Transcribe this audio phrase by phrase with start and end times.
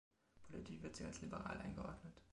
[0.47, 2.23] Politisch wird sie als liberal eingeordnet.